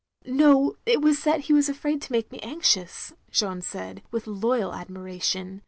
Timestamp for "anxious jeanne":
2.39-3.61